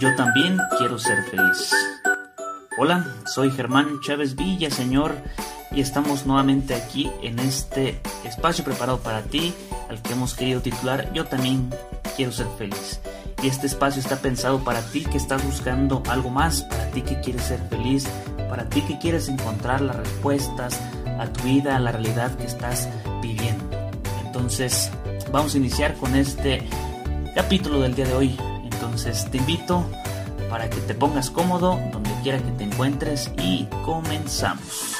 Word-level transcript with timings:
Yo 0.00 0.14
también 0.14 0.56
quiero 0.78 0.96
ser 0.96 1.24
feliz. 1.24 1.74
Hola, 2.78 3.04
soy 3.26 3.50
Germán 3.50 3.98
Chávez 4.00 4.36
Villa, 4.36 4.70
Señor, 4.70 5.16
y 5.72 5.80
estamos 5.80 6.24
nuevamente 6.24 6.76
aquí 6.76 7.10
en 7.20 7.40
este 7.40 8.00
espacio 8.22 8.64
preparado 8.64 9.00
para 9.00 9.22
ti, 9.22 9.52
al 9.88 10.00
que 10.00 10.12
hemos 10.12 10.34
querido 10.34 10.60
titular 10.60 11.12
Yo 11.14 11.24
también 11.24 11.70
quiero 12.14 12.30
ser 12.30 12.46
feliz. 12.56 13.00
Y 13.42 13.48
este 13.48 13.66
espacio 13.66 14.00
está 14.00 14.16
pensado 14.16 14.62
para 14.62 14.82
ti 14.82 15.04
que 15.04 15.16
estás 15.16 15.44
buscando 15.44 16.04
algo 16.08 16.30
más, 16.30 16.62
para 16.62 16.88
ti 16.92 17.02
que 17.02 17.20
quieres 17.20 17.42
ser 17.42 17.58
feliz, 17.68 18.06
para 18.48 18.68
ti 18.68 18.82
que 18.82 18.98
quieres 18.98 19.28
encontrar 19.28 19.80
las 19.80 19.96
respuestas 19.96 20.80
a 21.18 21.26
tu 21.26 21.42
vida, 21.42 21.76
a 21.76 21.80
la 21.80 21.90
realidad 21.90 22.36
que 22.36 22.46
estás 22.46 22.88
viviendo. 23.20 23.64
Entonces, 24.24 24.92
vamos 25.32 25.56
a 25.56 25.58
iniciar 25.58 25.94
con 25.94 26.14
este 26.14 26.62
capítulo 27.34 27.80
del 27.80 27.96
día 27.96 28.06
de 28.06 28.14
hoy. 28.14 28.38
Entonces, 28.80 29.28
te 29.28 29.38
invito 29.38 29.84
para 30.48 30.70
que 30.70 30.80
te 30.80 30.94
pongas 30.94 31.30
cómodo 31.30 31.80
donde 31.90 32.10
quiera 32.22 32.38
que 32.38 32.52
te 32.52 32.62
encuentres 32.62 33.28
y 33.36 33.66
comenzamos. 33.84 34.94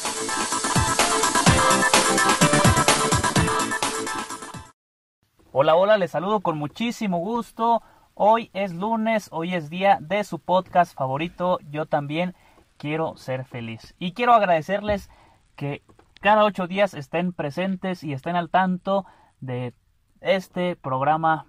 Hola, 5.53 5.77
hola, 5.77 5.97
les 5.97 6.11
saludo 6.11 6.41
con 6.41 6.59
muchísimo 6.59 7.19
gusto. 7.19 7.81
Hoy 8.15 8.51
es 8.53 8.75
lunes, 8.75 9.29
hoy 9.31 9.55
es 9.55 9.71
día 9.71 9.99
de 10.01 10.25
su 10.25 10.41
podcast 10.41 10.97
favorito. 10.97 11.61
Yo 11.71 11.87
también 11.87 12.35
quiero 12.79 13.17
ser 13.17 13.45
feliz. 13.45 13.95
Y 14.01 14.11
quiero 14.11 14.35
agradecerles 14.35 15.09
que 15.55 15.85
cada 16.21 16.43
ocho 16.43 16.67
días 16.67 16.95
estén 16.95 17.33
presentes 17.33 18.03
y 18.03 18.13
estén 18.13 18.35
al 18.35 18.51
tanto 18.51 19.07
de 19.41 19.73
este 20.21 20.75
programa 20.75 21.47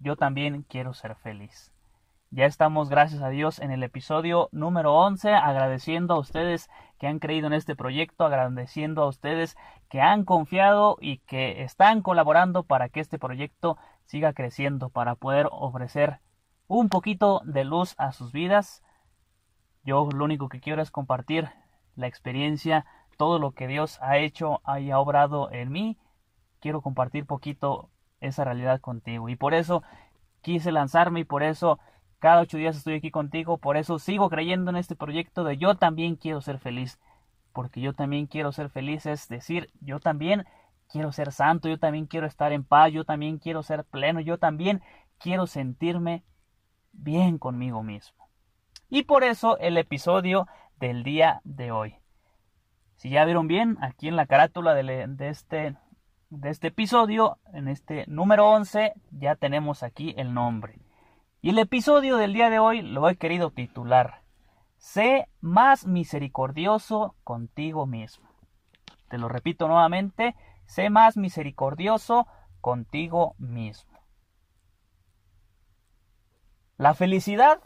Yo 0.00 0.16
también 0.16 0.62
quiero 0.62 0.94
ser 0.94 1.16
feliz. 1.16 1.72
Ya 2.30 2.44
estamos, 2.44 2.88
gracias 2.88 3.22
a 3.22 3.30
Dios, 3.30 3.58
en 3.58 3.70
el 3.72 3.82
episodio 3.82 4.48
número 4.52 4.94
11, 4.94 5.32
agradeciendo 5.32 6.14
a 6.14 6.18
ustedes 6.18 6.68
que 6.98 7.06
han 7.06 7.18
creído 7.18 7.46
en 7.46 7.54
este 7.54 7.74
proyecto, 7.74 8.26
agradeciendo 8.26 9.02
a 9.02 9.08
ustedes 9.08 9.56
que 9.88 10.02
han 10.02 10.24
confiado 10.24 10.98
y 11.00 11.18
que 11.18 11.62
están 11.62 12.02
colaborando 12.02 12.64
para 12.64 12.90
que 12.90 13.00
este 13.00 13.18
proyecto 13.18 13.78
siga 14.04 14.34
creciendo, 14.34 14.90
para 14.90 15.14
poder 15.14 15.48
ofrecer 15.50 16.20
un 16.66 16.90
poquito 16.90 17.40
de 17.44 17.64
luz 17.64 17.94
a 17.96 18.12
sus 18.12 18.30
vidas. 18.30 18.82
Yo 19.82 20.06
lo 20.14 20.24
único 20.24 20.48
que 20.50 20.60
quiero 20.60 20.82
es 20.82 20.90
compartir 20.90 21.48
la 21.96 22.06
experiencia, 22.06 22.84
todo 23.16 23.38
lo 23.38 23.52
que 23.52 23.66
Dios 23.66 23.98
ha 24.02 24.18
hecho, 24.18 24.60
haya 24.64 24.98
obrado 24.98 25.50
en 25.50 25.72
mí. 25.72 25.98
Quiero 26.60 26.82
compartir 26.82 27.24
poquito 27.24 27.88
esa 28.20 28.44
realidad 28.44 28.80
contigo. 28.80 29.28
Y 29.28 29.36
por 29.36 29.54
eso 29.54 29.82
quise 30.40 30.72
lanzarme 30.72 31.20
y 31.20 31.24
por 31.24 31.42
eso 31.42 31.78
cada 32.18 32.40
ocho 32.40 32.56
días 32.56 32.76
estoy 32.76 32.94
aquí 32.94 33.10
contigo, 33.10 33.58
por 33.58 33.76
eso 33.76 33.98
sigo 33.98 34.28
creyendo 34.28 34.70
en 34.70 34.76
este 34.76 34.96
proyecto 34.96 35.44
de 35.44 35.56
yo 35.56 35.76
también 35.76 36.16
quiero 36.16 36.40
ser 36.40 36.58
feliz, 36.58 36.98
porque 37.52 37.80
yo 37.80 37.92
también 37.92 38.26
quiero 38.26 38.50
ser 38.50 38.70
feliz, 38.70 39.06
es 39.06 39.28
decir, 39.28 39.70
yo 39.80 40.00
también 40.00 40.44
quiero 40.88 41.12
ser 41.12 41.32
santo, 41.32 41.68
yo 41.68 41.78
también 41.78 42.06
quiero 42.06 42.26
estar 42.26 42.52
en 42.52 42.64
paz, 42.64 42.92
yo 42.92 43.04
también 43.04 43.38
quiero 43.38 43.62
ser 43.62 43.84
pleno, 43.84 44.20
yo 44.20 44.38
también 44.38 44.82
quiero 45.18 45.46
sentirme 45.46 46.24
bien 46.92 47.38
conmigo 47.38 47.82
mismo. 47.82 48.28
Y 48.88 49.02
por 49.02 49.22
eso 49.22 49.58
el 49.58 49.76
episodio 49.76 50.48
del 50.76 51.02
día 51.02 51.40
de 51.44 51.70
hoy. 51.70 51.96
Si 52.96 53.10
ya 53.10 53.24
vieron 53.24 53.46
bien, 53.46 53.76
aquí 53.80 54.08
en 54.08 54.16
la 54.16 54.26
carátula 54.26 54.74
de, 54.74 55.06
de 55.06 55.28
este, 55.28 55.76
de 56.30 56.50
este 56.50 56.68
episodio, 56.68 57.38
en 57.52 57.68
este 57.68 58.04
número 58.06 58.50
11, 58.50 58.94
ya 59.12 59.36
tenemos 59.36 59.82
aquí 59.82 60.14
el 60.16 60.34
nombre. 60.34 60.78
Y 61.40 61.50
el 61.50 61.58
episodio 61.58 62.16
del 62.16 62.32
día 62.32 62.50
de 62.50 62.58
hoy 62.58 62.82
lo 62.82 63.08
he 63.08 63.16
querido 63.16 63.50
titular 63.50 64.22
Sé 64.78 65.28
más 65.40 65.86
misericordioso 65.86 67.16
contigo 67.24 67.86
mismo. 67.86 68.28
Te 69.08 69.18
lo 69.18 69.28
repito 69.28 69.66
nuevamente, 69.66 70.36
sé 70.66 70.88
más 70.88 71.16
misericordioso 71.16 72.28
contigo 72.60 73.34
mismo. 73.38 73.98
La 76.76 76.94
felicidad 76.94 77.60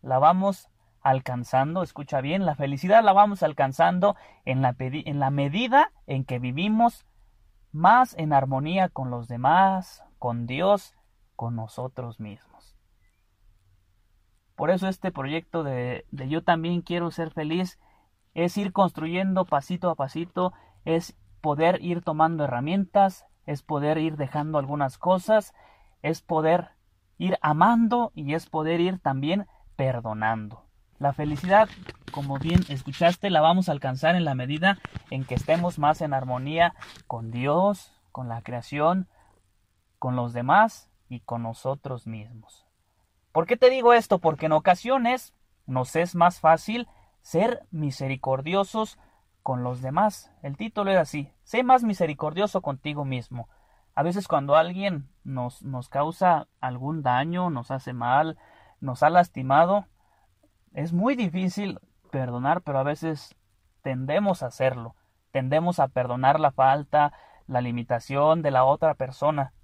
la 0.00 0.18
vamos 0.18 0.70
alcanzando, 1.08 1.82
escucha 1.82 2.20
bien, 2.20 2.44
la 2.44 2.56
felicidad 2.56 3.04
la 3.04 3.12
vamos 3.12 3.42
alcanzando 3.42 4.16
en 4.44 4.60
la, 4.62 4.74
en 4.78 5.20
la 5.20 5.30
medida 5.30 5.92
en 6.06 6.24
que 6.24 6.38
vivimos 6.38 7.06
más 7.72 8.14
en 8.18 8.32
armonía 8.32 8.88
con 8.88 9.10
los 9.10 9.28
demás, 9.28 10.02
con 10.18 10.46
Dios 10.46 10.94
con 11.36 11.54
nosotros 11.54 12.18
mismos. 12.18 12.76
Por 14.56 14.70
eso 14.70 14.88
este 14.88 15.12
proyecto 15.12 15.62
de, 15.62 16.06
Yo 16.10 16.42
también 16.42 16.80
quiero 16.80 17.10
ser 17.10 17.30
feliz 17.30 17.78
es 18.34 18.56
ir 18.56 18.72
construyendo 18.72 19.44
pasito 19.44 19.90
a 19.90 19.94
pasito, 19.94 20.52
es 20.84 21.16
poder 21.40 21.82
ir 21.82 22.02
tomando 22.02 22.44
herramientas, 22.44 23.26
es 23.44 23.62
poder 23.62 23.98
ir 23.98 24.16
dejando 24.16 24.58
algunas 24.58 24.98
cosas, 24.98 25.54
es 26.02 26.20
poder 26.20 26.70
ir 27.18 27.38
amando 27.42 28.12
y 28.14 28.34
es 28.34 28.48
poder 28.48 28.80
ir 28.80 28.98
también 28.98 29.46
perdonando. 29.76 30.65
La 30.98 31.12
felicidad, 31.12 31.68
como 32.10 32.38
bien 32.38 32.60
escuchaste, 32.68 33.28
la 33.28 33.42
vamos 33.42 33.68
a 33.68 33.72
alcanzar 33.72 34.16
en 34.16 34.24
la 34.24 34.34
medida 34.34 34.78
en 35.10 35.24
que 35.24 35.34
estemos 35.34 35.78
más 35.78 36.00
en 36.00 36.14
armonía 36.14 36.74
con 37.06 37.30
Dios, 37.30 37.92
con 38.12 38.28
la 38.28 38.40
creación, 38.40 39.08
con 39.98 40.16
los 40.16 40.32
demás 40.32 40.90
y 41.08 41.20
con 41.20 41.42
nosotros 41.42 42.06
mismos. 42.06 42.66
¿Por 43.32 43.46
qué 43.46 43.58
te 43.58 43.68
digo 43.68 43.92
esto? 43.92 44.18
Porque 44.18 44.46
en 44.46 44.52
ocasiones 44.52 45.34
nos 45.66 45.94
es 45.96 46.14
más 46.14 46.40
fácil 46.40 46.88
ser 47.20 47.66
misericordiosos 47.70 48.98
con 49.42 49.62
los 49.62 49.82
demás. 49.82 50.32
El 50.42 50.56
título 50.56 50.90
es 50.90 50.96
así, 50.96 51.30
sé 51.42 51.62
más 51.62 51.84
misericordioso 51.84 52.62
contigo 52.62 53.04
mismo. 53.04 53.48
A 53.94 54.02
veces 54.02 54.28
cuando 54.28 54.56
alguien 54.56 55.10
nos, 55.24 55.62
nos 55.62 55.88
causa 55.90 56.48
algún 56.60 57.02
daño, 57.02 57.50
nos 57.50 57.70
hace 57.70 57.92
mal, 57.92 58.38
nos 58.80 59.02
ha 59.02 59.10
lastimado, 59.10 59.86
es 60.76 60.92
muy 60.92 61.16
difícil 61.16 61.80
perdonar, 62.10 62.60
pero 62.60 62.78
a 62.78 62.82
veces 62.82 63.34
tendemos 63.80 64.42
a 64.42 64.48
hacerlo. 64.48 64.94
Tendemos 65.30 65.80
a 65.80 65.88
perdonar 65.88 66.38
la 66.38 66.52
falta, 66.52 67.14
la 67.46 67.62
limitación 67.62 68.42
de 68.42 68.50
la 68.50 68.64
otra 68.64 68.92
persona. 68.92 69.54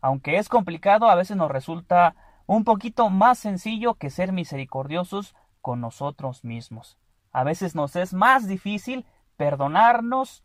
Aunque 0.00 0.38
es 0.38 0.48
complicado, 0.48 1.08
a 1.08 1.14
veces 1.14 1.36
nos 1.36 1.52
resulta 1.52 2.16
un 2.46 2.64
poquito 2.64 3.10
más 3.10 3.38
sencillo 3.38 3.94
que 3.94 4.10
ser 4.10 4.32
misericordiosos 4.32 5.36
con 5.60 5.80
nosotros 5.80 6.42
mismos. 6.42 6.98
A 7.30 7.44
veces 7.44 7.76
nos 7.76 7.94
es 7.94 8.12
más 8.12 8.48
difícil 8.48 9.06
perdonarnos 9.36 10.42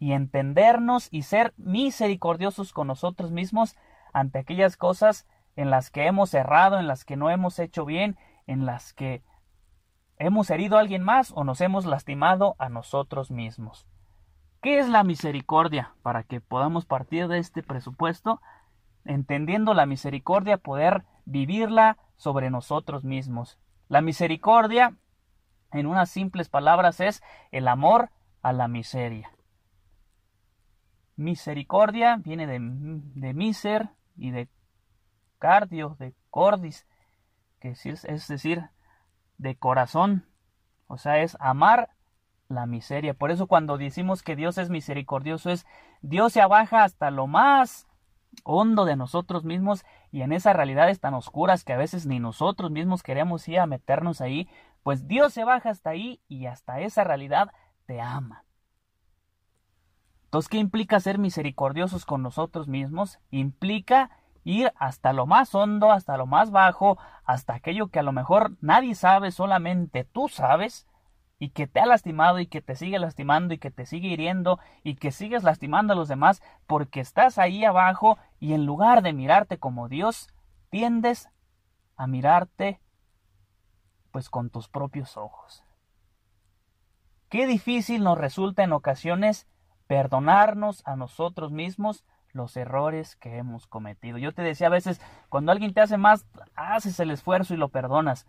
y 0.00 0.12
entendernos 0.12 1.06
y 1.12 1.22
ser 1.22 1.54
misericordiosos 1.56 2.72
con 2.72 2.88
nosotros 2.88 3.30
mismos 3.30 3.76
ante 4.12 4.40
aquellas 4.40 4.76
cosas 4.76 5.28
en 5.54 5.70
las 5.70 5.92
que 5.92 6.06
hemos 6.06 6.34
errado, 6.34 6.80
en 6.80 6.88
las 6.88 7.04
que 7.04 7.16
no 7.16 7.30
hemos 7.30 7.60
hecho 7.60 7.84
bien, 7.84 8.18
en 8.50 8.66
las 8.66 8.92
que 8.92 9.22
hemos 10.16 10.50
herido 10.50 10.76
a 10.76 10.80
alguien 10.80 11.04
más 11.04 11.32
o 11.36 11.44
nos 11.44 11.60
hemos 11.60 11.86
lastimado 11.86 12.56
a 12.58 12.68
nosotros 12.68 13.30
mismos. 13.30 13.86
¿Qué 14.60 14.80
es 14.80 14.88
la 14.88 15.04
misericordia? 15.04 15.94
Para 16.02 16.24
que 16.24 16.40
podamos 16.40 16.84
partir 16.84 17.28
de 17.28 17.38
este 17.38 17.62
presupuesto, 17.62 18.42
entendiendo 19.04 19.72
la 19.72 19.86
misericordia, 19.86 20.58
poder 20.58 21.04
vivirla 21.26 21.96
sobre 22.16 22.50
nosotros 22.50 23.04
mismos. 23.04 23.56
La 23.88 24.00
misericordia, 24.00 24.96
en 25.70 25.86
unas 25.86 26.10
simples 26.10 26.48
palabras, 26.48 26.98
es 26.98 27.22
el 27.52 27.68
amor 27.68 28.10
a 28.42 28.52
la 28.52 28.66
miseria. 28.66 29.30
Misericordia 31.14 32.16
viene 32.16 32.48
de, 32.48 32.58
de 32.60 33.32
miser 33.32 33.90
y 34.16 34.32
de 34.32 34.48
cardio, 35.38 35.96
de 36.00 36.14
cordis, 36.30 36.84
es 37.62 38.28
decir, 38.28 38.70
de 39.38 39.56
corazón. 39.56 40.26
O 40.86 40.98
sea, 40.98 41.18
es 41.18 41.36
amar 41.40 41.90
la 42.48 42.66
miseria. 42.66 43.14
Por 43.14 43.30
eso 43.30 43.46
cuando 43.46 43.78
decimos 43.78 44.22
que 44.22 44.36
Dios 44.36 44.58
es 44.58 44.70
misericordioso 44.70 45.50
es 45.50 45.66
Dios 46.02 46.32
se 46.32 46.40
abaja 46.40 46.84
hasta 46.84 47.10
lo 47.10 47.26
más 47.26 47.86
hondo 48.44 48.84
de 48.84 48.96
nosotros 48.96 49.44
mismos 49.44 49.84
y 50.10 50.22
en 50.22 50.32
esas 50.32 50.54
realidades 50.54 51.00
tan 51.00 51.14
oscuras 51.14 51.64
que 51.64 51.72
a 51.72 51.78
veces 51.78 52.06
ni 52.06 52.20
nosotros 52.20 52.70
mismos 52.70 53.02
queremos 53.02 53.46
ir 53.48 53.58
a 53.58 53.66
meternos 53.66 54.20
ahí, 54.20 54.48
pues 54.82 55.06
Dios 55.06 55.32
se 55.32 55.44
baja 55.44 55.70
hasta 55.70 55.90
ahí 55.90 56.20
y 56.28 56.46
hasta 56.46 56.80
esa 56.80 57.04
realidad 57.04 57.50
te 57.86 58.00
ama. 58.00 58.44
Entonces, 60.24 60.48
¿qué 60.48 60.58
implica 60.58 61.00
ser 61.00 61.18
misericordiosos 61.18 62.06
con 62.06 62.22
nosotros 62.22 62.68
mismos? 62.68 63.18
Implica 63.30 64.10
ir 64.44 64.72
hasta 64.76 65.12
lo 65.12 65.26
más 65.26 65.54
hondo, 65.54 65.92
hasta 65.92 66.16
lo 66.16 66.26
más 66.26 66.50
bajo, 66.50 66.98
hasta 67.24 67.54
aquello 67.54 67.88
que 67.88 67.98
a 67.98 68.02
lo 68.02 68.12
mejor 68.12 68.56
nadie 68.60 68.94
sabe, 68.94 69.30
solamente 69.30 70.04
tú 70.04 70.28
sabes, 70.28 70.86
y 71.38 71.50
que 71.50 71.66
te 71.66 71.80
ha 71.80 71.86
lastimado 71.86 72.38
y 72.38 72.46
que 72.46 72.60
te 72.60 72.76
sigue 72.76 72.98
lastimando 72.98 73.54
y 73.54 73.58
que 73.58 73.70
te 73.70 73.86
sigue 73.86 74.08
hiriendo 74.08 74.60
y 74.82 74.96
que 74.96 75.10
sigues 75.10 75.42
lastimando 75.42 75.94
a 75.94 75.96
los 75.96 76.06
demás 76.06 76.42
porque 76.66 77.00
estás 77.00 77.38
ahí 77.38 77.64
abajo 77.64 78.18
y 78.38 78.52
en 78.52 78.66
lugar 78.66 79.02
de 79.02 79.14
mirarte 79.14 79.58
como 79.58 79.88
Dios, 79.88 80.28
tiendes 80.68 81.30
a 81.96 82.06
mirarte 82.06 82.78
pues 84.10 84.28
con 84.28 84.50
tus 84.50 84.68
propios 84.68 85.16
ojos. 85.16 85.64
Qué 87.30 87.46
difícil 87.46 88.04
nos 88.04 88.18
resulta 88.18 88.62
en 88.62 88.72
ocasiones 88.72 89.46
perdonarnos 89.86 90.86
a 90.86 90.94
nosotros 90.94 91.52
mismos 91.52 92.04
los 92.32 92.56
errores 92.56 93.16
que 93.16 93.36
hemos 93.36 93.66
cometido. 93.66 94.18
Yo 94.18 94.32
te 94.32 94.42
decía 94.42 94.68
a 94.68 94.70
veces, 94.70 95.00
cuando 95.28 95.52
alguien 95.52 95.74
te 95.74 95.80
hace 95.80 95.96
más, 95.96 96.26
haces 96.54 97.00
el 97.00 97.10
esfuerzo 97.10 97.54
y 97.54 97.56
lo 97.56 97.68
perdonas, 97.68 98.26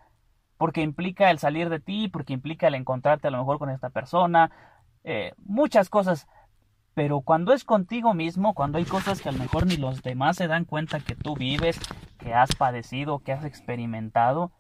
porque 0.57 0.81
implica 0.81 1.31
el 1.31 1.39
salir 1.39 1.69
de 1.69 1.79
ti, 1.79 2.07
porque 2.07 2.33
implica 2.33 2.67
el 2.67 2.75
encontrarte 2.75 3.27
a 3.27 3.31
lo 3.31 3.37
mejor 3.39 3.59
con 3.59 3.69
esta 3.69 3.89
persona, 3.89 4.51
eh, 5.03 5.33
muchas 5.37 5.89
cosas. 5.89 6.27
Pero 6.93 7.21
cuando 7.21 7.53
es 7.53 7.63
contigo 7.63 8.13
mismo, 8.13 8.53
cuando 8.53 8.77
hay 8.77 8.85
cosas 8.85 9.21
que 9.21 9.29
a 9.29 9.31
lo 9.31 9.39
mejor 9.39 9.65
ni 9.65 9.77
los 9.77 10.03
demás 10.03 10.37
se 10.37 10.47
dan 10.47 10.65
cuenta 10.65 10.99
que 10.99 11.15
tú 11.15 11.35
vives, 11.35 11.79
que 12.17 12.33
has 12.33 12.53
padecido, 12.55 13.19
que 13.19 13.31
has 13.31 13.45
experimentado, 13.45 14.51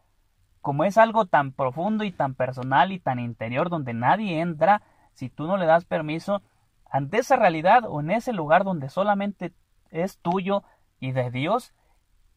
como 0.61 0.85
es 0.85 0.97
algo 0.97 1.25
tan 1.25 1.51
profundo 1.51 2.03
y 2.03 2.11
tan 2.11 2.35
personal 2.35 2.91
y 2.91 2.99
tan 2.99 3.19
interior 3.19 3.69
donde 3.69 3.93
nadie 3.93 4.39
entra, 4.39 4.81
si 5.13 5.29
tú 5.29 5.45
no 5.45 5.57
le 5.57 5.65
das 5.65 5.85
permiso, 5.85 6.41
ante 6.91 7.19
esa 7.19 7.37
realidad 7.37 7.85
o 7.87 8.01
en 8.01 8.11
ese 8.11 8.33
lugar 8.33 8.65
donde 8.65 8.89
solamente 8.89 9.53
es 9.89 10.19
tuyo 10.19 10.63
y 10.99 11.13
de 11.13 11.31
Dios, 11.31 11.73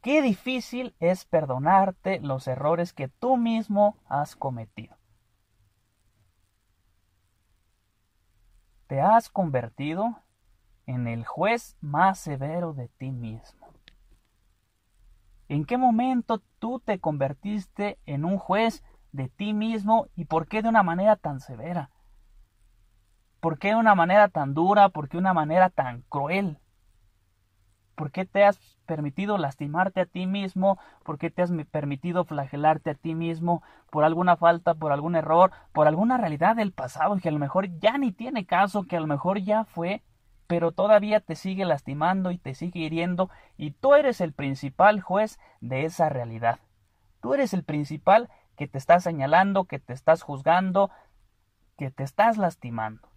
qué 0.01 0.23
difícil 0.23 0.95
es 1.01 1.25
perdonarte 1.25 2.21
los 2.21 2.47
errores 2.47 2.93
que 2.93 3.09
tú 3.09 3.37
mismo 3.37 3.99
has 4.09 4.37
cometido. 4.37 4.97
Te 8.87 9.01
has 9.01 9.29
convertido 9.29 10.23
en 10.87 11.09
el 11.09 11.25
juez 11.27 11.77
más 11.81 12.21
severo 12.21 12.75
de 12.75 12.89
ti 12.89 13.11
mismo. 13.11 13.67
¿En 15.49 15.65
qué 15.65 15.77
momento 15.77 16.43
tú 16.61 16.79
te 16.79 17.01
convertiste 17.01 17.99
en 18.07 18.25
un 18.25 18.39
juez 18.39 18.85
de 19.11 19.29
ti 19.29 19.53
mismo 19.53 20.07
y 20.15 20.27
por 20.27 20.47
qué 20.47 20.63
de 20.63 20.69
una 20.69 20.85
manera 20.85 21.17
tan 21.17 21.41
severa? 21.41 21.91
¿Por 23.45 23.59
qué 23.59 23.75
una 23.75 23.95
manera 23.95 24.29
tan 24.29 24.55
dura? 24.55 24.89
¿Por 24.89 25.11
qué 25.11 25.19
una 25.19 25.35
manera 25.35 25.69
tan 25.69 26.01
cruel? 26.09 26.57
¿Por 27.95 28.11
qué 28.11 28.25
te 28.25 28.43
has 28.43 28.59
permitido 28.87 29.37
lastimarte 29.37 30.01
a 30.01 30.07
ti 30.07 30.27
mismo? 30.27 30.79
¿Por 31.03 31.19
qué 31.19 31.29
te 31.29 31.43
has 31.43 31.53
permitido 31.71 32.25
flagelarte 32.25 32.89
a 32.89 32.95
ti 32.95 33.15
mismo 33.15 33.63
por 33.91 34.05
alguna 34.05 34.39
falta, 34.39 34.73
por 34.73 34.93
algún 34.93 35.15
error, 35.15 35.51
por 35.73 35.87
alguna 35.87 36.17
realidad 36.17 36.57
del 36.57 36.73
pasado 36.73 37.19
que 37.19 37.29
a 37.29 37.33
lo 37.33 37.39
mejor 37.39 37.69
ya 37.81 37.99
ni 37.99 38.13
tiene 38.13 38.47
caso, 38.47 38.85
que 38.85 38.97
a 38.97 39.01
lo 39.01 39.07
mejor 39.07 39.41
ya 39.41 39.65
fue, 39.65 40.01
pero 40.47 40.73
todavía 40.73 41.21
te 41.21 41.35
sigue 41.35 41.67
lastimando 41.67 42.31
y 42.31 42.39
te 42.39 42.55
sigue 42.55 42.81
hiriendo 42.81 43.29
y 43.59 43.73
tú 43.73 43.95
eres 43.95 44.23
el 44.23 44.33
principal 44.33 45.03
juez 45.03 45.39
de 45.61 45.85
esa 45.85 46.09
realidad. 46.09 46.61
Tú 47.21 47.35
eres 47.35 47.53
el 47.53 47.63
principal 47.63 48.31
que 48.57 48.69
te 48.69 48.79
está 48.79 49.01
señalando, 49.01 49.65
que 49.65 49.81
te 49.81 49.93
estás 49.93 50.23
juzgando, 50.23 50.91
que 51.77 51.91
te 51.91 52.05
estás 52.05 52.39
lastimando. 52.39 53.14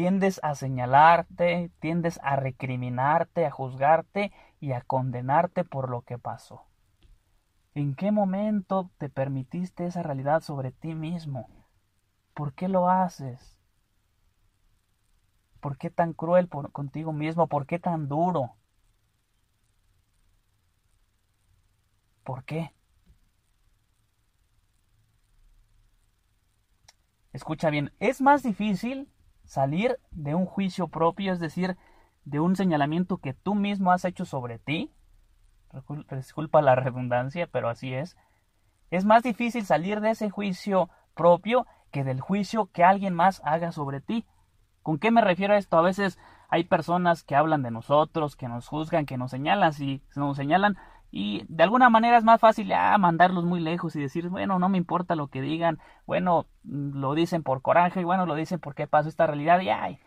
Tiendes 0.00 0.40
a 0.42 0.54
señalarte, 0.54 1.70
tiendes 1.78 2.18
a 2.22 2.34
recriminarte, 2.34 3.44
a 3.44 3.50
juzgarte 3.50 4.32
y 4.58 4.72
a 4.72 4.80
condenarte 4.80 5.62
por 5.62 5.90
lo 5.90 6.00
que 6.00 6.16
pasó. 6.16 6.64
¿En 7.74 7.94
qué 7.94 8.10
momento 8.10 8.90
te 8.96 9.10
permitiste 9.10 9.84
esa 9.84 10.02
realidad 10.02 10.40
sobre 10.40 10.72
ti 10.72 10.94
mismo? 10.94 11.50
¿Por 12.32 12.54
qué 12.54 12.68
lo 12.68 12.88
haces? 12.88 13.58
¿Por 15.60 15.76
qué 15.76 15.90
tan 15.90 16.14
cruel 16.14 16.48
contigo 16.48 17.12
mismo? 17.12 17.46
¿Por 17.46 17.66
qué 17.66 17.78
tan 17.78 18.08
duro? 18.08 18.54
¿Por 22.24 22.44
qué? 22.44 22.72
Escucha 27.34 27.68
bien, 27.68 27.92
es 28.00 28.22
más 28.22 28.42
difícil 28.42 29.06
salir 29.50 29.98
de 30.12 30.36
un 30.36 30.46
juicio 30.46 30.86
propio, 30.86 31.32
es 31.32 31.40
decir, 31.40 31.76
de 32.24 32.38
un 32.38 32.54
señalamiento 32.54 33.18
que 33.18 33.34
tú 33.34 33.56
mismo 33.56 33.90
has 33.90 34.04
hecho 34.04 34.24
sobre 34.24 34.60
ti, 34.60 34.92
disculpa 36.12 36.62
la 36.62 36.76
redundancia, 36.76 37.48
pero 37.48 37.68
así 37.68 37.92
es, 37.92 38.16
es 38.92 39.04
más 39.04 39.24
difícil 39.24 39.66
salir 39.66 40.00
de 40.00 40.10
ese 40.10 40.30
juicio 40.30 40.88
propio 41.16 41.66
que 41.90 42.04
del 42.04 42.20
juicio 42.20 42.66
que 42.66 42.84
alguien 42.84 43.12
más 43.12 43.42
haga 43.44 43.72
sobre 43.72 44.00
ti. 44.00 44.24
¿Con 44.84 45.00
qué 45.00 45.10
me 45.10 45.20
refiero 45.20 45.54
a 45.54 45.58
esto? 45.58 45.78
A 45.78 45.82
veces 45.82 46.16
hay 46.48 46.62
personas 46.62 47.24
que 47.24 47.34
hablan 47.34 47.64
de 47.64 47.72
nosotros, 47.72 48.36
que 48.36 48.46
nos 48.46 48.68
juzgan, 48.68 49.04
que 49.04 49.18
nos 49.18 49.32
señalan, 49.32 49.72
si 49.72 50.00
nos 50.14 50.36
señalan, 50.36 50.76
y 51.10 51.44
de 51.48 51.64
alguna 51.64 51.90
manera 51.90 52.16
es 52.18 52.24
más 52.24 52.40
fácil 52.40 52.68
ya 52.68 52.96
mandarlos 52.98 53.44
muy 53.44 53.60
lejos 53.60 53.96
y 53.96 54.00
decir, 54.00 54.28
bueno, 54.28 54.58
no 54.58 54.68
me 54.68 54.78
importa 54.78 55.16
lo 55.16 55.28
que 55.28 55.40
digan, 55.40 55.78
bueno, 56.06 56.46
lo 56.62 57.14
dicen 57.14 57.42
por 57.42 57.62
coraje, 57.62 58.04
bueno, 58.04 58.26
lo 58.26 58.34
dicen 58.36 58.60
porque 58.60 58.86
pasó 58.86 59.08
esta 59.08 59.26
realidad 59.26 59.60
y 59.60 59.70
ay, 59.70 59.98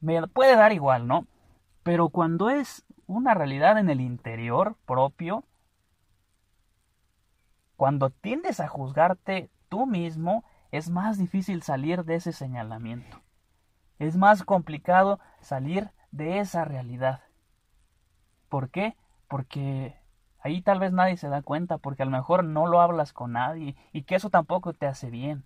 me 0.00 0.26
puede 0.28 0.56
dar 0.56 0.72
igual, 0.72 1.06
¿no? 1.06 1.26
Pero 1.82 2.10
cuando 2.10 2.50
es 2.50 2.84
una 3.06 3.32
realidad 3.34 3.78
en 3.78 3.88
el 3.88 4.00
interior 4.00 4.76
propio, 4.86 5.44
cuando 7.76 8.10
tiendes 8.10 8.60
a 8.60 8.68
juzgarte 8.68 9.50
tú 9.70 9.86
mismo, 9.86 10.44
es 10.70 10.90
más 10.90 11.16
difícil 11.16 11.62
salir 11.62 12.04
de 12.04 12.16
ese 12.16 12.32
señalamiento. 12.32 13.22
Es 13.98 14.16
más 14.16 14.44
complicado 14.44 15.20
salir 15.40 15.90
de 16.10 16.40
esa 16.40 16.64
realidad. 16.66 17.22
¿Por 18.50 18.70
qué? 18.70 18.96
Porque 19.28 19.99
Ahí 20.42 20.62
tal 20.62 20.78
vez 20.78 20.92
nadie 20.92 21.16
se 21.16 21.28
da 21.28 21.42
cuenta 21.42 21.78
porque 21.78 22.02
a 22.02 22.06
lo 22.06 22.12
mejor 22.12 22.44
no 22.44 22.66
lo 22.66 22.80
hablas 22.80 23.12
con 23.12 23.32
nadie 23.32 23.76
y 23.92 24.04
que 24.04 24.14
eso 24.14 24.30
tampoco 24.30 24.72
te 24.72 24.86
hace 24.86 25.10
bien. 25.10 25.44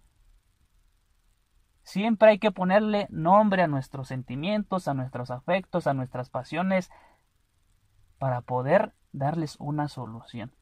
Siempre 1.83 2.31
hay 2.31 2.39
que 2.39 2.53
ponerle 2.53 3.07
nombre 3.11 3.63
a 3.63 3.67
nuestros 3.67 4.09
sentimientos, 4.09 4.89
a 4.89 4.95
nuestros 4.95 5.31
afectos, 5.31 5.87
a 5.87 5.95
nuestras 5.95 6.31
pasiones 6.31 6.91
para 8.19 8.41
poder 8.41 8.95
darles 9.13 9.57
una 9.59 9.89
solución. 9.89 10.55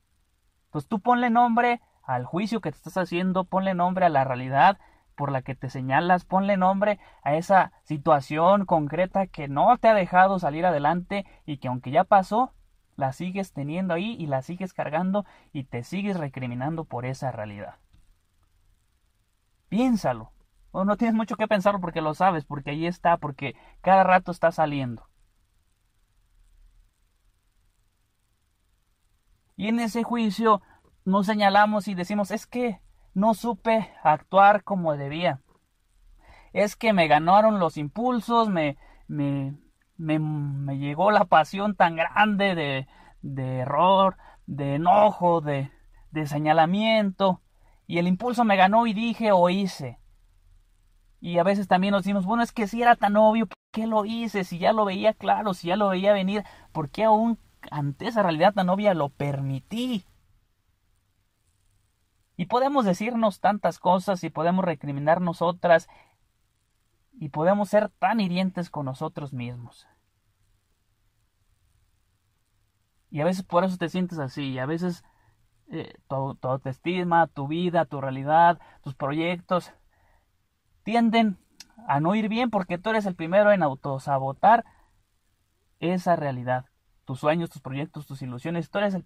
Pues 0.71 0.89
tú 0.89 1.01
ponle 1.01 1.31
nombre 1.31 1.81
al 2.03 2.25
juicio 2.25 2.61
que 2.61 2.73
te 2.73 2.77
estás 2.77 2.97
haciendo, 2.97 3.45
ponle 3.45 3.75
nombre 3.75 4.07
a 4.07 4.09
la 4.09 4.25
realidad 4.25 4.79
por 5.15 5.31
la 5.31 5.43
que 5.43 5.55
te 5.55 5.71
señalas, 5.71 6.25
ponle 6.25 6.57
nombre 6.57 6.99
a 7.23 7.37
esa 7.37 7.73
situación 7.85 8.67
concreta 8.67 9.27
que 9.27 9.47
no 9.47 9.77
te 9.79 9.89
ha 9.89 9.95
dejado 9.95 10.39
salir 10.39 10.67
adelante 10.67 11.27
y 11.45 11.59
que 11.59 11.69
aunque 11.69 11.91
ya 11.91 12.05
pasó, 12.05 12.53
la 12.97 13.13
sigues 13.13 13.53
teniendo 13.53 13.95
ahí 13.95 14.17
y 14.19 14.27
la 14.27 14.43
sigues 14.43 14.73
cargando 14.73 15.25
y 15.53 15.65
te 15.65 15.83
sigues 15.83 16.19
recriminando 16.19 16.85
por 16.85 17.07
esa 17.07 17.33
realidad. 17.33 17.77
Piénsalo. 19.69 20.33
O 20.71 20.85
no 20.85 20.97
tienes 20.97 21.15
mucho 21.15 21.37
que 21.37 21.49
pensar 21.49 21.81
porque 21.81 22.01
lo 22.01 22.15
sabes, 22.15 22.45
porque 22.45 22.71
ahí 22.71 22.87
está, 22.87 23.19
porque 23.19 23.55
cada 23.83 24.05
rato 24.05 24.31
está 24.31 24.51
saliendo. 24.51 25.07
Y 29.57 29.69
en 29.69 29.81
ese 29.81 30.03
juicio 30.03 30.63
nos 31.05 31.27
señalamos 31.27 31.89
y 31.89 31.95
decimos, 31.95 32.31
es 32.31 32.47
que 32.47 32.81
no 33.15 33.35
supe 33.35 33.93
actuar 34.03 34.65
como 34.65 34.97
debía. 34.97 35.43
Es 36.53 36.75
que 36.75 36.93
me 36.93 37.07
ganaron 37.07 37.59
los 37.59 37.77
impulsos, 37.77 38.49
me, 38.49 38.77
me, 39.09 39.55
me, 39.97 40.79
llegó 40.79 41.11
la 41.11 41.25
pasión 41.25 41.75
tan 41.77 41.97
grande 41.97 42.55
de, 42.55 42.87
de 43.23 43.59
error, 43.59 44.17
de 44.47 44.77
enojo, 44.77 45.41
de, 45.41 45.71
de 46.11 46.27
señalamiento, 46.27 47.41
y 47.87 47.99
el 47.99 48.07
impulso 48.07 48.45
me 48.45 48.57
ganó 48.57 48.87
y 48.87 48.93
dije 48.95 49.33
o 49.33 49.49
hice. 49.51 49.99
Y 51.21 51.39
a 51.39 51.45
veces 51.45 51.69
también 51.69 51.93
nos 51.93 52.03
decimos, 52.03 52.27
bueno, 52.27 52.43
es 52.43 52.53
que 52.53 52.67
si 52.67 52.83
era 52.83 52.97
tan 52.97 53.17
obvio, 53.17 53.47
¿por 53.47 53.57
qué 53.71 53.87
lo 53.87 54.05
hice? 54.05 54.45
Si 54.45 54.59
ya 54.59 54.73
lo 54.73 54.85
veía 54.85 55.15
claro, 55.15 55.55
si 55.55 55.69
ya 55.69 55.77
lo 55.77 55.89
veía 55.89 56.13
venir, 56.13 56.45
¿por 56.73 56.91
qué 56.91 57.05
aún 57.05 57.39
ante 57.71 58.09
esa 58.09 58.23
realidad 58.23 58.55
tan 58.55 58.69
obvia 58.69 58.93
lo 58.95 59.09
permití? 59.09 60.05
Y 62.37 62.47
podemos 62.47 62.85
decirnos 62.85 63.41
tantas 63.41 63.79
cosas 63.79 64.25
y 64.25 64.31
podemos 64.31 64.65
recriminarnos 64.65 65.43
otras 65.43 65.89
y 67.13 67.29
podemos 67.29 67.69
ser 67.69 67.89
tan 67.89 68.21
hirientes 68.21 68.71
con 68.71 68.87
nosotros 68.87 69.33
mismos. 69.33 69.87
Y 73.11 73.21
a 73.21 73.25
veces 73.25 73.45
por 73.45 73.65
eso 73.65 73.77
te 73.77 73.89
sientes 73.89 74.19
así, 74.19 74.51
y 74.51 74.59
a 74.59 74.67
veces 74.67 75.05
eh, 75.71 75.95
tu, 76.09 76.35
tu 76.37 76.49
autoestima, 76.49 77.27
tu 77.27 77.47
vida, 77.47 77.85
tu 77.85 78.01
realidad, 78.01 78.59
tus 78.83 78.95
proyectos 78.95 79.73
tienden 80.83 81.39
a 81.87 82.01
no 82.01 82.15
ir 82.15 82.29
bien 82.29 82.51
porque 82.51 82.79
tú 82.79 82.91
eres 82.91 83.07
el 83.07 83.15
primero 83.15 83.53
en 83.53 83.63
autosabotar 83.63 84.65
esa 85.81 86.17
realidad. 86.17 86.67
Tus 87.05 87.21
sueños, 87.21 87.51
tus 87.51 87.61
proyectos, 87.61 88.07
tus 88.07 88.23
ilusiones, 88.23 88.71
tú 88.71 88.79
eres 88.79 88.95
el, 88.95 89.05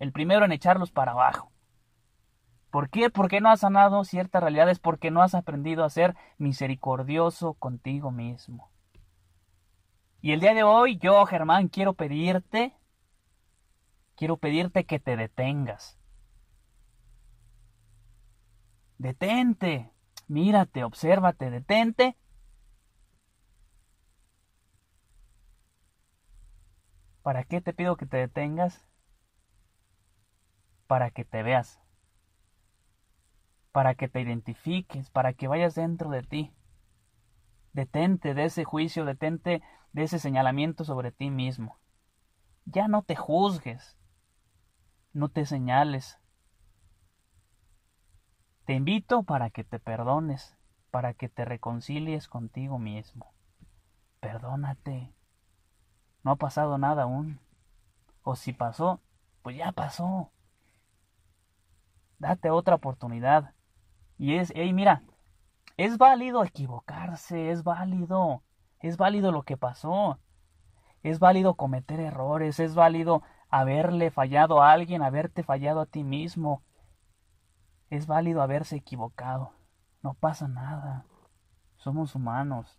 el 0.00 0.12
primero 0.12 0.44
en 0.44 0.52
echarlos 0.52 0.90
para 0.90 1.12
abajo. 1.12 1.50
¿Por 2.72 2.90
qué? 2.90 3.08
Porque 3.08 3.40
no 3.40 3.50
has 3.50 3.60
sanado 3.60 4.02
ciertas 4.02 4.42
realidades, 4.42 4.80
porque 4.80 5.12
no 5.12 5.22
has 5.22 5.36
aprendido 5.36 5.84
a 5.84 5.90
ser 5.90 6.16
misericordioso 6.38 7.54
contigo 7.54 8.10
mismo. 8.10 8.72
Y 10.20 10.32
el 10.32 10.40
día 10.40 10.54
de 10.54 10.64
hoy 10.64 10.98
yo, 10.98 11.24
Germán, 11.26 11.68
quiero 11.68 11.94
pedirte 11.94 12.74
quiero 14.22 14.36
pedirte 14.36 14.84
que 14.86 15.00
te 15.00 15.16
detengas. 15.16 15.98
Detente, 18.98 19.90
mírate, 20.28 20.84
obsérvate, 20.84 21.50
detente. 21.50 22.16
¿Para 27.22 27.42
qué 27.42 27.60
te 27.60 27.72
pido 27.72 27.96
que 27.96 28.06
te 28.06 28.16
detengas? 28.16 28.86
Para 30.86 31.10
que 31.10 31.24
te 31.24 31.42
veas, 31.42 31.81
para 33.72 33.94
que 33.94 34.08
te 34.08 34.20
identifiques, 34.20 35.10
para 35.10 35.32
que 35.32 35.48
vayas 35.48 35.74
dentro 35.74 36.10
de 36.10 36.22
ti. 36.22 36.52
Detente 37.72 38.34
de 38.34 38.44
ese 38.44 38.64
juicio, 38.64 39.04
detente 39.04 39.62
de 39.92 40.02
ese 40.02 40.18
señalamiento 40.18 40.84
sobre 40.84 41.10
ti 41.10 41.30
mismo. 41.30 41.78
Ya 42.66 42.86
no 42.86 43.02
te 43.02 43.16
juzgues, 43.16 43.98
no 45.12 45.30
te 45.30 45.46
señales. 45.46 46.18
Te 48.66 48.74
invito 48.74 49.22
para 49.22 49.50
que 49.50 49.64
te 49.64 49.80
perdones, 49.80 50.56
para 50.90 51.14
que 51.14 51.28
te 51.28 51.44
reconcilies 51.44 52.28
contigo 52.28 52.78
mismo. 52.78 53.32
Perdónate. 54.20 55.12
No 56.22 56.32
ha 56.32 56.36
pasado 56.36 56.78
nada 56.78 57.04
aún. 57.04 57.40
O 58.22 58.36
si 58.36 58.52
pasó, 58.52 59.00
pues 59.42 59.56
ya 59.56 59.72
pasó. 59.72 60.30
Date 62.18 62.50
otra 62.50 62.76
oportunidad. 62.76 63.54
Y 64.22 64.36
es, 64.36 64.52
hey, 64.54 64.72
mira, 64.72 65.02
es 65.76 65.98
válido 65.98 66.44
equivocarse, 66.44 67.50
es 67.50 67.64
válido, 67.64 68.44
es 68.78 68.96
válido 68.96 69.32
lo 69.32 69.42
que 69.42 69.56
pasó. 69.56 70.20
Es 71.02 71.18
válido 71.18 71.56
cometer 71.56 71.98
errores, 71.98 72.60
es 72.60 72.76
válido 72.76 73.24
haberle 73.48 74.12
fallado 74.12 74.62
a 74.62 74.70
alguien, 74.70 75.02
haberte 75.02 75.42
fallado 75.42 75.80
a 75.80 75.86
ti 75.86 76.04
mismo. 76.04 76.62
Es 77.90 78.06
válido 78.06 78.42
haberse 78.42 78.76
equivocado. 78.76 79.54
No 80.04 80.14
pasa 80.14 80.46
nada. 80.46 81.04
Somos 81.74 82.14
humanos. 82.14 82.78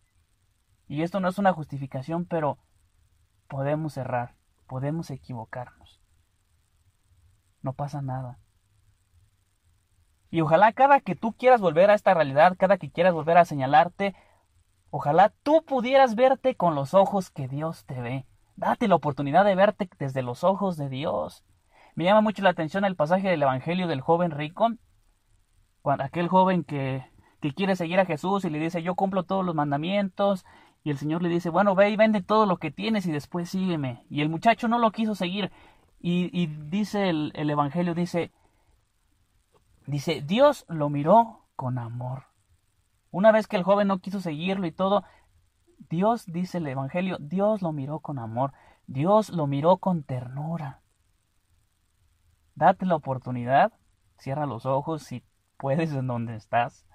Y 0.88 1.02
esto 1.02 1.20
no 1.20 1.28
es 1.28 1.40
una 1.40 1.52
justificación, 1.52 2.24
pero 2.24 2.58
podemos 3.50 3.98
errar, 3.98 4.38
podemos 4.66 5.12
equivocarnos. 5.12 6.02
No 7.62 7.74
pasa 7.74 8.02
nada. 8.02 8.40
Y 10.34 10.42
ojalá 10.42 10.74
cada 10.74 11.00
que 11.00 11.14
tú 11.14 11.34
quieras 11.34 11.62
volver 11.62 11.92
a 11.92 11.94
esta 11.94 12.16
realidad, 12.16 12.56
cada 12.58 12.80
que 12.80 12.90
quieras 12.90 13.14
volver 13.14 13.38
a 13.38 13.46
señalarte, 13.46 14.16
ojalá 14.90 15.32
tú 15.44 15.64
pudieras 15.64 16.16
verte 16.16 16.56
con 16.56 16.74
los 16.74 16.96
ojos 16.96 17.30
que 17.30 17.48
Dios 17.48 17.86
te 17.86 18.02
ve. 18.02 18.26
Date 18.56 18.88
la 18.88 18.96
oportunidad 18.96 19.46
de 19.46 19.54
verte 19.54 19.88
desde 20.00 20.24
los 20.24 20.44
ojos 20.44 20.76
de 20.76 20.90
Dios. 20.90 21.46
Me 21.94 22.06
llama 22.06 22.22
mucho 22.22 22.42
la 22.42 22.50
atención 22.50 22.84
el 22.84 22.96
pasaje 22.96 23.30
del 23.30 23.44
Evangelio 23.44 23.86
del 23.86 24.02
joven 24.02 24.32
rico, 24.32 24.70
aquel 25.84 26.30
joven 26.30 26.64
que, 26.64 27.06
que 27.40 27.54
quiere 27.54 27.76
seguir 27.76 28.00
a 28.00 28.06
Jesús 28.06 28.44
y 28.44 28.50
le 28.50 28.58
dice, 28.58 28.82
yo 28.82 28.96
cumplo 28.96 29.22
todos 29.22 29.46
los 29.46 29.54
mandamientos, 29.54 30.46
y 30.84 30.90
el 30.90 30.98
Señor 30.98 31.22
le 31.22 31.30
dice, 31.30 31.52
bueno, 31.52 31.76
ve 31.76 31.92
y 31.92 31.96
vende 31.96 32.24
todo 32.24 32.48
lo 32.48 32.58
que 32.58 32.72
tienes 32.72 33.06
y 33.06 33.12
después 33.12 33.52
sígueme. 33.52 34.04
Y 34.10 34.22
el 34.22 34.30
muchacho 34.30 34.68
no 34.68 34.80
lo 34.80 34.90
quiso 34.90 35.14
seguir. 35.14 35.52
Y, 36.00 36.48
dice 36.48 37.10
el 37.10 37.50
Evangelio, 37.52 37.94
dice, 37.94 38.32
Dice, 39.86 40.22
Dios 40.22 40.66
lo 40.68 40.90
miró 40.90 41.46
con 41.56 41.78
amor. 41.78 42.26
Una 43.12 43.32
vez 43.32 43.48
que 43.48 43.58
el 43.58 43.64
joven 43.64 43.88
no 43.88 44.00
quiso 44.00 44.20
seguirlo 44.20 44.66
y 44.66 44.72
todo, 44.72 45.04
Dios, 45.90 46.26
dice 46.26 46.60
el 46.60 46.68
Evangelio, 46.68 47.18
Dios 47.20 47.62
lo 47.62 47.72
miró 47.72 48.00
con 48.00 48.18
amor, 48.18 48.54
Dios 48.88 49.30
lo 49.30 49.48
miró 49.48 49.78
con 49.78 50.04
ternura. 50.04 50.82
Date 52.56 52.86
la 52.86 52.96
oportunidad, 52.96 53.74
cierra 54.18 54.46
los 54.46 54.66
ojos 54.66 55.04
si 55.04 55.24
puedes 55.58 55.92
en 55.92 56.08
donde 56.08 56.36
estás. 56.36 56.88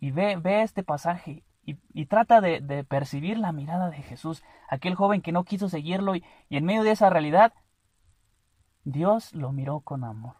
Y 0.00 0.12
ve, 0.12 0.36
ve 0.36 0.62
este 0.62 0.84
pasaje 0.84 1.44
y, 1.64 2.06
trata 2.06 2.40
de, 2.40 2.84
percibir 2.84 3.36
la 3.36 3.52
mirada 3.52 3.90
de 3.90 4.00
Jesús, 4.02 4.42
aquel 4.70 4.94
joven 4.94 5.20
que 5.20 5.32
no 5.32 5.44
quiso 5.44 5.68
seguirlo 5.68 6.14
y 6.16 6.24
en 6.48 6.64
medio 6.64 6.82
de 6.82 6.92
esa 6.92 7.10
realidad 7.10 7.52
Dios 8.88 9.34
lo 9.34 9.52
miró 9.52 9.80
con 9.80 10.02
amor. 10.02 10.36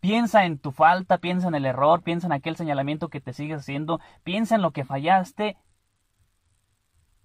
Piensa 0.00 0.46
en 0.46 0.58
tu 0.58 0.72
falta, 0.72 1.18
piensa 1.18 1.48
en 1.48 1.54
el 1.54 1.66
error, 1.66 2.02
piensa 2.02 2.26
en 2.26 2.32
aquel 2.32 2.56
señalamiento 2.56 3.10
que 3.10 3.20
te 3.20 3.34
sigues 3.34 3.60
haciendo, 3.60 4.00
piensa 4.22 4.54
en 4.54 4.62
lo 4.62 4.70
que 4.70 4.86
fallaste 4.86 5.58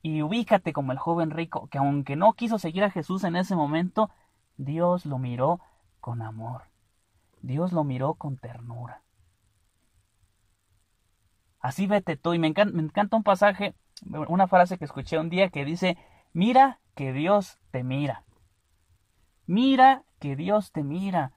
y 0.01 0.22
ubícate 0.22 0.74
como 0.74 0.91
el 0.91 0.98
joven 0.98 1.32
rico, 1.32 1.68
que 1.68 1.77
aunque 1.77 2.18
no 2.18 2.34
quiso 2.34 2.60
seguir 2.60 2.84
a 2.84 2.91
Jesús 2.91 3.24
en 3.24 3.38
ese 3.38 3.56
momento, 3.56 4.10
Dios 4.58 5.06
lo 5.06 5.18
miró 5.18 5.62
con 6.01 6.22
amor. 6.22 6.63
Dios 7.41 7.72
lo 7.72 7.86
miró 7.86 8.15
con 8.15 8.36
ternura. 8.36 9.01
Así 11.62 11.88
vete 11.88 12.18
tú. 12.18 12.34
Y 12.34 12.39
me 12.39 12.48
encanta, 12.48 12.75
me 12.75 12.84
encanta 12.84 13.15
un 13.15 13.24
pasaje, 13.24 13.75
una 14.27 14.48
frase 14.48 14.77
que 14.77 14.84
escuché 14.84 15.18
un 15.20 15.29
día 15.29 15.50
que 15.50 15.63
dice, 15.63 15.98
mira 16.34 16.82
que 16.96 17.13
Dios 17.13 17.60
te 17.72 17.86
mira. 17.86 18.25
Mira 19.50 20.03
que 20.20 20.36
Dios 20.36 20.72
te 20.72 20.84
mira. 20.84 21.32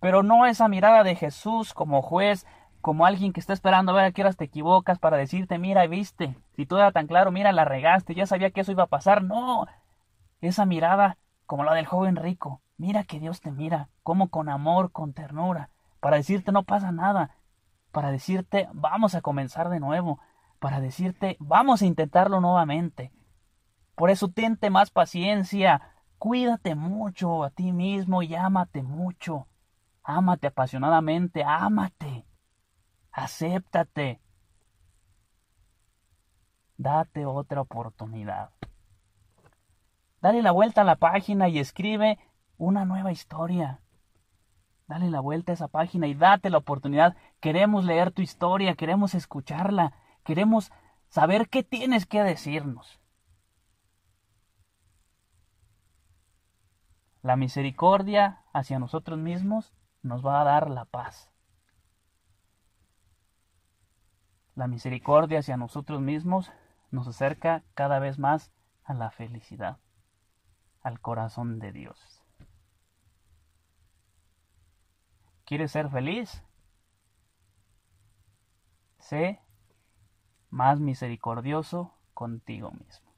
Pero 0.00 0.24
no 0.24 0.44
esa 0.44 0.66
mirada 0.66 1.04
de 1.04 1.14
Jesús 1.14 1.72
como 1.72 2.02
juez, 2.02 2.48
como 2.80 3.06
alguien 3.06 3.32
que 3.32 3.38
está 3.38 3.52
esperando 3.52 3.92
a 3.92 3.94
ver 3.94 4.04
a 4.06 4.10
qué 4.10 4.22
horas 4.22 4.36
te 4.36 4.46
equivocas 4.46 4.98
para 4.98 5.18
decirte, 5.18 5.56
mira, 5.56 5.86
viste, 5.86 6.36
si 6.56 6.66
todo 6.66 6.80
era 6.80 6.90
tan 6.90 7.06
claro, 7.06 7.30
mira, 7.30 7.52
la 7.52 7.64
regaste, 7.64 8.16
ya 8.16 8.26
sabía 8.26 8.50
que 8.50 8.62
eso 8.62 8.72
iba 8.72 8.82
a 8.82 8.88
pasar. 8.88 9.22
No, 9.22 9.68
esa 10.40 10.66
mirada 10.66 11.16
como 11.46 11.62
la 11.62 11.74
del 11.74 11.86
joven 11.86 12.16
rico. 12.16 12.60
Mira 12.76 13.04
que 13.04 13.20
Dios 13.20 13.40
te 13.40 13.52
mira, 13.52 13.88
como 14.02 14.28
con 14.28 14.48
amor, 14.48 14.90
con 14.90 15.12
ternura, 15.12 15.70
para 16.00 16.16
decirte 16.16 16.50
no 16.50 16.64
pasa 16.64 16.90
nada, 16.90 17.36
para 17.92 18.10
decirte 18.10 18.68
vamos 18.72 19.14
a 19.14 19.20
comenzar 19.20 19.68
de 19.68 19.78
nuevo, 19.78 20.18
para 20.58 20.80
decirte 20.80 21.36
vamos 21.38 21.82
a 21.82 21.86
intentarlo 21.86 22.40
nuevamente. 22.40 23.12
Por 23.94 24.10
eso 24.10 24.26
tente 24.26 24.70
más 24.70 24.90
paciencia, 24.90 25.91
Cuídate 26.22 26.76
mucho 26.76 27.42
a 27.42 27.50
ti 27.50 27.72
mismo 27.72 28.22
y 28.22 28.36
ámate 28.36 28.84
mucho. 28.84 29.48
Ámate 30.04 30.46
apasionadamente, 30.46 31.42
ámate. 31.42 32.24
Acéptate. 33.10 34.20
Date 36.76 37.26
otra 37.26 37.62
oportunidad. 37.62 38.50
Dale 40.20 40.42
la 40.42 40.52
vuelta 40.52 40.82
a 40.82 40.84
la 40.84 40.94
página 40.94 41.48
y 41.48 41.58
escribe 41.58 42.20
una 42.56 42.84
nueva 42.84 43.10
historia. 43.10 43.80
Dale 44.86 45.10
la 45.10 45.18
vuelta 45.18 45.50
a 45.50 45.54
esa 45.54 45.66
página 45.66 46.06
y 46.06 46.14
date 46.14 46.50
la 46.50 46.58
oportunidad. 46.58 47.16
Queremos 47.40 47.84
leer 47.84 48.12
tu 48.12 48.22
historia, 48.22 48.76
queremos 48.76 49.16
escucharla, 49.16 49.94
queremos 50.22 50.70
saber 51.08 51.48
qué 51.48 51.64
tienes 51.64 52.06
que 52.06 52.22
decirnos. 52.22 53.01
La 57.22 57.36
misericordia 57.36 58.44
hacia 58.52 58.80
nosotros 58.80 59.16
mismos 59.16 59.72
nos 60.02 60.26
va 60.26 60.40
a 60.40 60.44
dar 60.44 60.68
la 60.68 60.84
paz. 60.86 61.30
La 64.56 64.66
misericordia 64.66 65.38
hacia 65.38 65.56
nosotros 65.56 66.00
mismos 66.00 66.50
nos 66.90 67.06
acerca 67.06 67.62
cada 67.74 68.00
vez 68.00 68.18
más 68.18 68.52
a 68.82 68.92
la 68.92 69.10
felicidad, 69.10 69.78
al 70.82 71.00
corazón 71.00 71.60
de 71.60 71.70
Dios. 71.70 72.24
¿Quieres 75.44 75.70
ser 75.70 75.90
feliz? 75.90 76.42
Sé 78.98 79.40
más 80.50 80.80
misericordioso 80.80 81.94
contigo 82.14 82.72
mismo. 82.72 83.12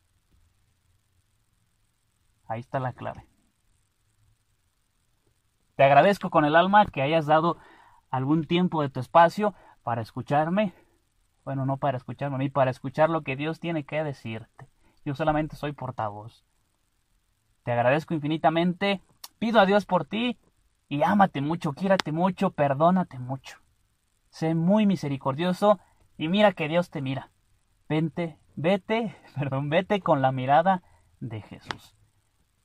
Ahí 2.47 2.61
está 2.61 2.79
la 2.81 2.93
clave. 2.93 3.34
Te 5.77 5.83
agradezco 5.83 6.31
con 6.31 6.45
el 6.45 6.55
alma 6.55 6.87
que 6.87 7.03
hayas 7.03 7.27
dado 7.27 7.57
algún 8.11 8.45
tiempo 8.47 8.83
de 8.83 8.91
tu 8.91 9.01
espacio 9.01 9.55
para 9.83 10.03
escucharme. 10.03 10.73
Bueno, 11.45 11.67
no 11.67 11.79
para 11.79 11.97
escucharme 11.97 12.39
ni 12.39 12.49
para 12.49 12.71
escuchar 12.71 13.11
lo 13.11 13.23
que 13.23 13.37
Dios 13.37 13.59
tiene 13.59 13.85
que 13.85 14.05
decirte. 14.05 14.69
Yo 15.05 15.15
solamente 15.15 15.57
soy 15.57 15.73
portavoz. 15.73 16.45
Te 17.65 17.73
agradezco 17.73 18.15
infinitamente. 18.15 19.03
Pido 19.39 19.59
a 19.59 19.67
Dios 19.67 19.85
por 19.85 20.05
ti 20.05 20.39
y 20.89 21.03
ámate 21.03 21.41
mucho, 21.41 21.73
quiérate 21.73 22.13
mucho, 22.13 22.51
perdónate 22.51 23.19
mucho. 23.19 23.59
Sé 24.31 24.55
muy 24.55 24.87
misericordioso 24.87 25.81
y 26.17 26.29
mira 26.29 26.53
que 26.53 26.69
Dios 26.69 26.91
te 26.91 27.03
mira. 27.03 27.31
Vente, 27.89 28.39
vete, 28.55 29.17
perdón, 29.35 29.71
vete 29.71 30.01
con 30.01 30.23
la 30.23 30.31
mirada 30.31 30.83
de 31.19 31.43
Jesús. 31.43 31.97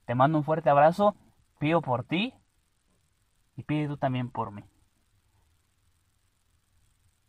Te 0.05 0.15
mando 0.15 0.37
un 0.37 0.43
fuerte 0.43 0.69
abrazo, 0.69 1.15
pido 1.57 1.81
por 1.81 2.03
ti 2.03 2.38
y 3.59 3.63
pide 3.63 3.87
tú 3.87 3.97
también 3.97 4.29
por 4.29 4.51
mí. 4.51 4.63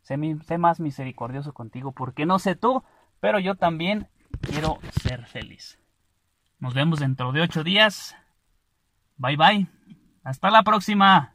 Sé, 0.02 0.16
sé, 0.46 0.58
más 0.58 0.78
misericordioso 0.78 1.52
contigo 1.52 1.90
porque 1.90 2.24
no 2.24 2.38
sé 2.38 2.54
tú, 2.54 2.84
pero 3.18 3.40
yo 3.40 3.56
también 3.56 4.08
quiero 4.40 4.78
ser 5.02 5.26
feliz. 5.26 5.80
Nos 6.60 6.72
vemos 6.72 7.00
dentro 7.00 7.32
de 7.32 7.42
ocho 7.42 7.64
días. 7.64 8.14
Bye 9.16 9.36
bye. 9.36 9.66
Hasta 10.22 10.50
la 10.50 10.62
próxima. 10.62 11.34